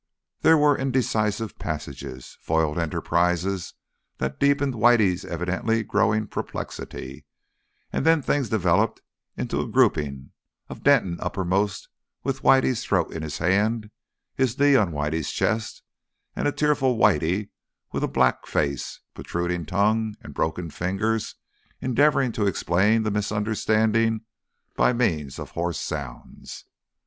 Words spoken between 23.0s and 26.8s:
the misunderstanding by means of hoarse sounds.